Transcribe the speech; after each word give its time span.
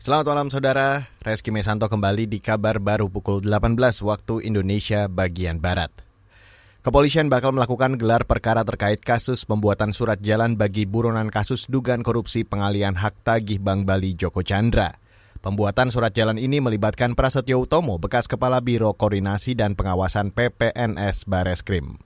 Selamat 0.00 0.32
malam 0.32 0.48
saudara, 0.48 1.12
Reski 1.20 1.52
Mesanto 1.52 1.84
kembali 1.84 2.24
di 2.24 2.40
kabar 2.40 2.80
baru 2.80 3.12
pukul 3.12 3.44
18 3.44 3.76
waktu 4.00 4.48
Indonesia 4.48 5.12
bagian 5.12 5.60
Barat. 5.60 5.92
Kepolisian 6.80 7.28
bakal 7.28 7.52
melakukan 7.52 8.00
gelar 8.00 8.24
perkara 8.24 8.64
terkait 8.64 9.04
kasus 9.04 9.44
pembuatan 9.44 9.92
surat 9.92 10.16
jalan 10.24 10.56
bagi 10.56 10.88
buronan 10.88 11.28
kasus 11.28 11.68
dugaan 11.68 12.00
korupsi 12.00 12.48
pengalian 12.48 12.96
hak 12.96 13.12
tagih 13.28 13.60
Bank 13.60 13.84
Bali 13.84 14.16
Joko 14.16 14.40
Chandra. 14.40 14.96
Pembuatan 15.44 15.92
surat 15.92 16.16
jalan 16.16 16.40
ini 16.40 16.64
melibatkan 16.64 17.12
Prasetyo 17.12 17.60
Utomo, 17.68 18.00
bekas 18.00 18.24
Kepala 18.24 18.64
Biro 18.64 18.96
Koordinasi 18.96 19.52
dan 19.52 19.76
Pengawasan 19.76 20.32
PPNS 20.32 21.28
Bareskrim. 21.28 22.00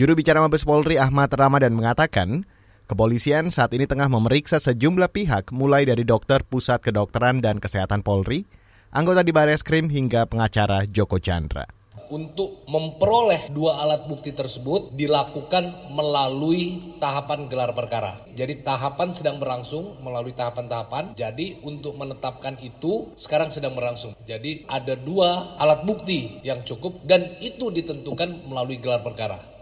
Juru 0.00 0.16
bicara 0.16 0.40
Mabes 0.40 0.64
Polri 0.64 0.96
Ahmad 0.96 1.28
Ramadan 1.36 1.76
mengatakan, 1.76 2.48
Kepolisian 2.88 3.52
saat 3.52 3.76
ini 3.76 3.84
tengah 3.84 4.08
memeriksa 4.08 4.56
sejumlah 4.56 5.12
pihak 5.12 5.52
mulai 5.52 5.84
dari 5.84 6.08
dokter 6.08 6.40
Pusat 6.40 6.88
Kedokteran 6.88 7.44
dan 7.44 7.60
Kesehatan 7.60 8.00
Polri, 8.00 8.48
anggota 8.96 9.20
di 9.20 9.28
Bareskrim 9.28 9.92
hingga 9.92 10.24
pengacara 10.24 10.88
Joko 10.88 11.20
Chandra 11.20 11.68
untuk 12.08 12.64
memperoleh 12.64 13.52
dua 13.52 13.84
alat 13.84 14.08
bukti 14.08 14.32
tersebut 14.32 14.96
dilakukan 14.96 15.92
melalui 15.92 16.96
tahapan 16.96 17.52
gelar 17.52 17.76
perkara. 17.76 18.24
Jadi 18.32 18.64
tahapan 18.64 19.12
sedang 19.12 19.36
berlangsung 19.36 20.00
melalui 20.00 20.32
tahapan-tahapan. 20.32 21.12
Jadi 21.12 21.60
untuk 21.60 22.00
menetapkan 22.00 22.56
itu 22.64 23.12
sekarang 23.20 23.52
sedang 23.52 23.76
berlangsung. 23.76 24.16
Jadi 24.24 24.64
ada 24.64 24.96
dua 24.96 25.60
alat 25.60 25.84
bukti 25.84 26.40
yang 26.40 26.64
cukup 26.64 27.04
dan 27.04 27.36
itu 27.44 27.68
ditentukan 27.68 28.48
melalui 28.48 28.80
gelar 28.80 29.04
perkara. 29.04 29.57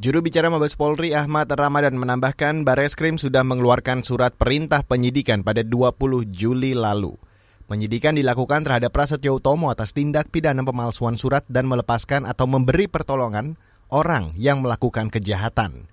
Juru 0.00 0.24
bicara 0.24 0.48
Mabes 0.48 0.80
Polri 0.80 1.12
Ahmad 1.12 1.52
Ramadan 1.52 1.92
menambahkan 1.92 2.64
Bareskrim 2.64 3.20
sudah 3.20 3.44
mengeluarkan 3.44 4.00
surat 4.00 4.32
perintah 4.32 4.80
penyidikan 4.80 5.44
pada 5.44 5.60
20 5.60 6.24
Juli 6.32 6.72
lalu. 6.72 7.20
Penyidikan 7.68 8.16
dilakukan 8.16 8.64
terhadap 8.64 8.96
Prasetyo 8.96 9.36
Utomo 9.36 9.68
atas 9.68 9.92
tindak 9.92 10.32
pidana 10.32 10.64
pemalsuan 10.64 11.20
surat 11.20 11.44
dan 11.52 11.68
melepaskan 11.68 12.24
atau 12.24 12.48
memberi 12.48 12.88
pertolongan 12.88 13.60
orang 13.92 14.32
yang 14.40 14.64
melakukan 14.64 15.12
kejahatan. 15.12 15.84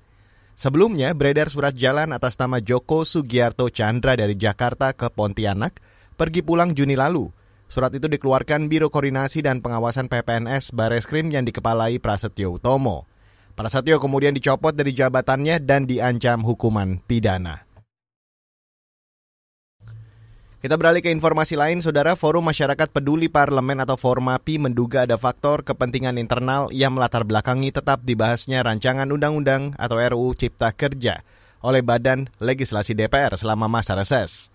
Sebelumnya 0.55 1.11
beredar 1.11 1.51
surat 1.51 1.75
jalan 1.75 2.15
atas 2.15 2.39
nama 2.39 2.63
Joko 2.63 3.03
Sugiarto 3.03 3.67
Chandra 3.67 4.15
dari 4.15 4.39
Jakarta 4.39 4.95
ke 4.95 5.11
Pontianak 5.11 5.83
pergi 6.15 6.47
pulang 6.47 6.71
Juni 6.71 6.95
lalu. 6.95 7.27
Surat 7.67 7.91
itu 7.91 8.07
dikeluarkan 8.07 8.71
Biro 8.71 8.87
Koordinasi 8.87 9.43
dan 9.43 9.59
Pengawasan 9.59 10.07
PPNS 10.07 10.71
Bareskrim 10.71 11.27
yang 11.27 11.43
dikepalai 11.43 11.99
Prasetyo 11.99 12.55
Utomo. 12.55 13.16
Prasetyo 13.57 13.97
kemudian 13.97 14.37
dicopot 14.37 14.69
dari 14.69 14.93
jabatannya 14.93 15.57
dan 15.65 15.89
diancam 15.89 16.45
hukuman 16.45 17.01
pidana. 17.09 17.65
Kita 20.61 20.77
beralih 20.77 21.01
ke 21.01 21.09
informasi 21.09 21.57
lain, 21.57 21.81
Saudara 21.81 22.13
Forum 22.13 22.45
Masyarakat 22.45 22.93
Peduli 22.93 23.33
Parlemen 23.33 23.81
atau 23.81 23.97
Formapi 23.97 24.61
menduga 24.61 25.09
ada 25.09 25.17
faktor 25.17 25.65
kepentingan 25.65 26.21
internal 26.21 26.69
yang 26.69 26.93
melatar 26.93 27.25
belakangi 27.25 27.73
tetap 27.73 28.05
dibahasnya 28.05 28.61
rancangan 28.61 29.09
undang-undang 29.09 29.73
atau 29.81 29.97
RUU 29.97 30.37
Cipta 30.37 30.69
Kerja 30.69 31.25
oleh 31.65 31.81
Badan 31.81 32.29
Legislasi 32.37 32.93
DPR 32.93 33.33
selama 33.41 33.65
masa 33.65 33.97
reses. 33.97 34.53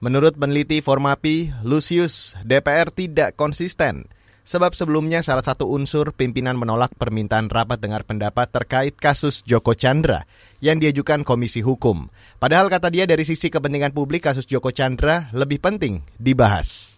Menurut 0.00 0.40
peneliti 0.40 0.80
Formapi, 0.80 1.52
Lucius, 1.68 2.32
DPR 2.48 2.88
tidak 2.88 3.36
konsisten 3.36 4.08
Sebab 4.42 4.74
sebelumnya 4.74 5.22
salah 5.22 5.46
satu 5.46 5.70
unsur 5.70 6.10
pimpinan 6.10 6.58
menolak 6.58 6.92
permintaan 6.98 7.46
rapat 7.46 7.78
dengar 7.78 8.02
pendapat 8.02 8.50
terkait 8.50 8.98
kasus 8.98 9.46
Joko 9.46 9.78
Chandra 9.78 10.26
yang 10.58 10.82
diajukan 10.82 11.22
Komisi 11.22 11.62
Hukum. 11.62 12.10
Padahal 12.42 12.66
kata 12.66 12.90
dia 12.90 13.06
dari 13.06 13.22
sisi 13.22 13.48
kepentingan 13.54 13.94
publik 13.94 14.26
kasus 14.26 14.44
Joko 14.50 14.74
Chandra 14.74 15.30
lebih 15.30 15.62
penting 15.62 16.02
dibahas 16.18 16.91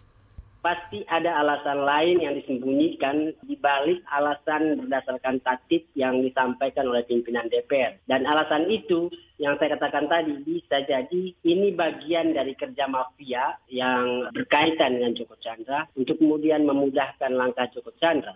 pasti 0.65 1.05
ada 1.05 1.45
alasan 1.45 1.85
lain 1.85 2.25
yang 2.25 2.33
disembunyikan 2.33 3.37
di 3.45 3.53
balik 3.61 4.01
alasan 4.09 4.81
berdasarkan 4.81 5.37
tatip 5.45 5.85
yang 5.93 6.25
disampaikan 6.25 6.89
oleh 6.89 7.05
pimpinan 7.05 7.45
DPR. 7.53 8.01
Dan 8.09 8.25
alasan 8.25 8.65
itu 8.73 9.13
yang 9.37 9.61
saya 9.61 9.77
katakan 9.77 10.09
tadi 10.09 10.33
bisa 10.41 10.81
jadi 10.89 11.23
ini 11.45 11.69
bagian 11.77 12.33
dari 12.33 12.57
kerja 12.57 12.89
mafia 12.89 13.53
yang 13.69 14.33
berkaitan 14.33 14.97
dengan 14.97 15.13
Joko 15.13 15.37
Chandra 15.37 15.85
untuk 15.93 16.17
kemudian 16.17 16.65
memudahkan 16.65 17.29
langkah 17.29 17.69
Joko 17.69 17.93
Chandra. 18.01 18.33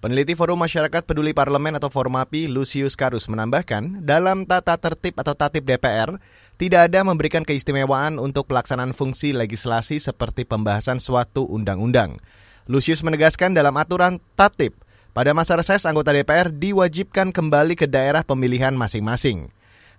Peneliti 0.00 0.32
Forum 0.32 0.56
Masyarakat 0.56 1.04
Peduli 1.04 1.36
Parlemen 1.36 1.76
atau 1.76 1.92
Formapi, 1.92 2.48
Lucius 2.48 2.96
Karus 2.96 3.28
menambahkan, 3.28 4.00
dalam 4.00 4.48
tata 4.48 4.80
tertib 4.80 5.12
atau 5.20 5.36
tatip 5.36 5.60
DPR, 5.60 6.16
tidak 6.60 6.92
ada 6.92 7.00
memberikan 7.00 7.40
keistimewaan 7.40 8.20
untuk 8.20 8.44
pelaksanaan 8.44 8.92
fungsi 8.92 9.32
legislasi 9.32 9.96
seperti 9.96 10.44
pembahasan 10.44 11.00
suatu 11.00 11.48
undang-undang. 11.48 12.20
Lucius 12.68 13.00
menegaskan 13.00 13.56
dalam 13.56 13.72
aturan 13.80 14.20
tatip, 14.36 14.76
pada 15.16 15.32
masa 15.32 15.56
reses 15.56 15.88
anggota 15.88 16.12
DPR 16.12 16.52
diwajibkan 16.52 17.32
kembali 17.32 17.80
ke 17.80 17.88
daerah 17.88 18.20
pemilihan 18.20 18.76
masing-masing. 18.76 19.48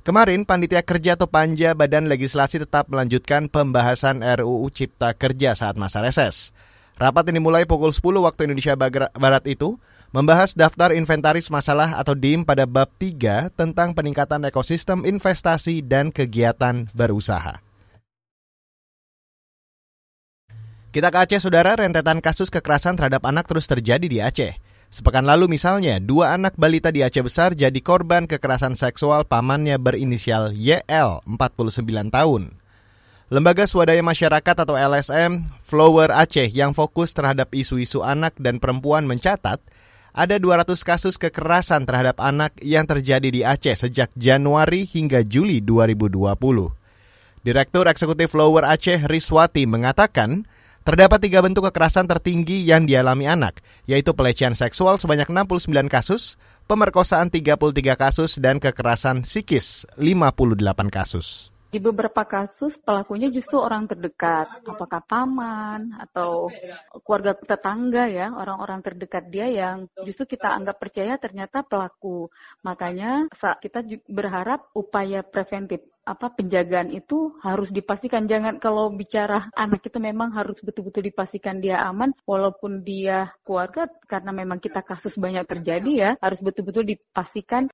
Kemarin, 0.06 0.46
Panitia 0.46 0.86
Kerja 0.86 1.18
atau 1.18 1.26
Panja 1.26 1.74
Badan 1.74 2.06
Legislasi 2.06 2.62
tetap 2.62 2.94
melanjutkan 2.94 3.50
pembahasan 3.50 4.22
RUU 4.22 4.70
Cipta 4.70 5.18
Kerja 5.18 5.58
saat 5.58 5.82
masa 5.82 6.06
reses. 6.06 6.54
Rapat 7.02 7.34
ini 7.34 7.42
mulai 7.42 7.66
pukul 7.66 7.90
10 7.90 8.22
waktu 8.22 8.46
Indonesia 8.46 8.78
Barat 8.78 9.42
itu 9.50 9.82
membahas 10.14 10.54
daftar 10.54 10.94
inventaris 10.94 11.50
masalah 11.50 11.98
atau 11.98 12.14
DIM 12.14 12.46
pada 12.46 12.70
bab 12.70 12.94
3 13.02 13.50
tentang 13.58 13.98
peningkatan 13.98 14.46
ekosistem 14.46 15.02
investasi 15.10 15.82
dan 15.82 16.14
kegiatan 16.14 16.86
berusaha. 16.94 17.58
Kita 20.94 21.10
ke 21.10 21.18
Aceh, 21.26 21.42
Saudara, 21.42 21.74
rentetan 21.74 22.22
kasus 22.22 22.54
kekerasan 22.54 23.02
terhadap 23.02 23.26
anak 23.26 23.50
terus 23.50 23.66
terjadi 23.66 24.06
di 24.06 24.22
Aceh. 24.22 24.54
Sepekan 24.94 25.26
lalu 25.26 25.50
misalnya, 25.50 25.98
dua 25.98 26.38
anak 26.38 26.54
balita 26.54 26.94
di 26.94 27.02
Aceh 27.02 27.26
Besar 27.26 27.58
jadi 27.58 27.82
korban 27.82 28.30
kekerasan 28.30 28.78
seksual 28.78 29.26
pamannya 29.26 29.82
berinisial 29.82 30.54
YL, 30.54 31.26
49 31.26 32.14
tahun. 32.14 32.61
Lembaga 33.32 33.64
Swadaya 33.64 34.04
Masyarakat 34.04 34.68
atau 34.68 34.76
LSM 34.76 35.48
Flower 35.64 36.12
Aceh 36.12 36.52
yang 36.52 36.76
fokus 36.76 37.16
terhadap 37.16 37.48
isu-isu 37.56 38.04
anak 38.04 38.36
dan 38.36 38.60
perempuan 38.60 39.08
mencatat 39.08 39.64
ada 40.12 40.36
200 40.36 40.76
kasus 40.84 41.16
kekerasan 41.16 41.88
terhadap 41.88 42.20
anak 42.20 42.52
yang 42.60 42.84
terjadi 42.84 43.32
di 43.32 43.48
Aceh 43.48 43.88
sejak 43.88 44.12
Januari 44.20 44.84
hingga 44.84 45.24
Juli 45.24 45.64
2020. 45.64 46.28
Direktur 47.48 47.88
Eksekutif 47.88 48.36
Flower 48.36 48.68
Aceh 48.68 49.08
Riswati 49.08 49.64
mengatakan, 49.64 50.44
terdapat 50.84 51.24
tiga 51.24 51.40
bentuk 51.40 51.72
kekerasan 51.72 52.12
tertinggi 52.12 52.68
yang 52.68 52.84
dialami 52.84 53.32
anak, 53.32 53.64
yaitu 53.88 54.12
pelecehan 54.12 54.60
seksual 54.60 55.00
sebanyak 55.00 55.32
69 55.32 55.72
kasus, 55.88 56.36
pemerkosaan 56.68 57.32
33 57.32 57.96
kasus, 57.96 58.36
dan 58.44 58.60
kekerasan 58.60 59.24
psikis 59.24 59.88
58 59.96 60.92
kasus. 60.92 61.51
Di 61.72 61.80
beberapa 61.80 62.28
kasus 62.28 62.76
pelakunya 62.84 63.32
justru 63.32 63.56
orang 63.56 63.88
terdekat, 63.88 64.52
apakah 64.68 65.00
paman 65.08 65.96
atau 66.04 66.52
keluarga 67.08 67.32
tetangga 67.32 68.12
ya, 68.12 68.28
orang-orang 68.36 68.84
terdekat 68.84 69.32
dia 69.32 69.48
yang 69.48 69.88
justru 70.04 70.36
kita 70.36 70.52
anggap 70.52 70.84
percaya 70.84 71.16
ternyata 71.16 71.64
pelaku. 71.64 72.28
Makanya 72.60 73.32
saat 73.32 73.64
kita 73.64 73.88
berharap 74.12 74.68
upaya 74.76 75.24
preventif 75.24 75.80
apa 76.04 76.34
penjagaan 76.36 76.92
itu 76.92 77.40
harus 77.40 77.72
dipastikan. 77.72 78.28
Jangan 78.28 78.60
kalau 78.60 78.92
bicara 78.92 79.48
anak 79.56 79.88
itu 79.88 79.96
memang 79.96 80.36
harus 80.36 80.60
betul-betul 80.60 81.08
dipastikan 81.08 81.64
dia 81.64 81.80
aman 81.88 82.12
walaupun 82.28 82.84
dia 82.84 83.32
keluarga 83.48 83.88
karena 84.12 84.36
memang 84.36 84.60
kita 84.60 84.84
kasus 84.84 85.16
banyak 85.16 85.48
terjadi 85.48 85.92
ya 85.96 86.12
harus 86.20 86.44
betul-betul 86.44 86.84
dipastikan. 86.84 87.72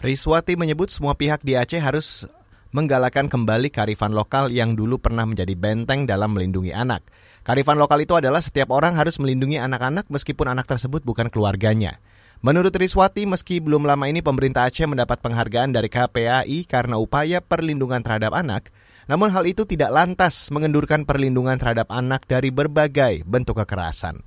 Riswati 0.00 0.56
menyebut 0.56 0.88
semua 0.88 1.12
pihak 1.12 1.44
di 1.44 1.54
Aceh 1.54 1.78
harus 1.78 2.26
menggalakkan 2.72 3.28
kembali 3.28 3.68
karifan 3.68 4.16
lokal 4.16 4.48
yang 4.48 4.72
dulu 4.72 4.96
pernah 4.96 5.28
menjadi 5.28 5.52
benteng 5.52 6.08
dalam 6.08 6.32
melindungi 6.32 6.72
anak. 6.72 7.04
Karifan 7.44 7.76
lokal 7.76 8.02
itu 8.02 8.16
adalah 8.16 8.40
setiap 8.40 8.72
orang 8.72 8.96
harus 8.96 9.20
melindungi 9.20 9.60
anak-anak 9.60 10.08
meskipun 10.08 10.50
anak 10.50 10.64
tersebut 10.64 11.04
bukan 11.04 11.28
keluarganya. 11.28 12.00
Menurut 12.42 12.74
Riswati, 12.74 13.22
meski 13.22 13.62
belum 13.62 13.86
lama 13.86 14.10
ini 14.10 14.18
pemerintah 14.18 14.66
Aceh 14.66 14.82
mendapat 14.82 15.22
penghargaan 15.22 15.70
dari 15.70 15.86
KPAI 15.86 16.66
karena 16.66 16.98
upaya 16.98 17.38
perlindungan 17.38 18.02
terhadap 18.02 18.34
anak, 18.34 18.74
namun 19.06 19.30
hal 19.30 19.46
itu 19.46 19.62
tidak 19.62 19.94
lantas 19.94 20.50
mengendurkan 20.50 21.06
perlindungan 21.06 21.54
terhadap 21.54 21.86
anak 21.94 22.26
dari 22.26 22.50
berbagai 22.50 23.22
bentuk 23.22 23.62
kekerasan. 23.62 24.26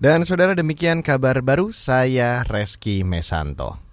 Dan 0.00 0.24
saudara 0.24 0.56
demikian 0.56 1.04
kabar 1.04 1.44
baru, 1.44 1.68
saya 1.68 2.48
Reski 2.48 3.04
Mesanto. 3.04 3.89